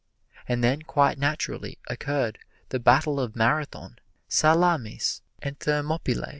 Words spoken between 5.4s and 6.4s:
and Thermopylæ.